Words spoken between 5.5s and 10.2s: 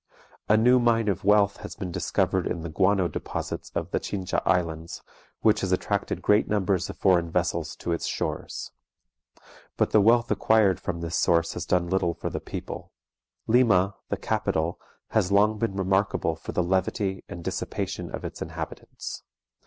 has attracted great numbers of foreign vessels to its shores. But the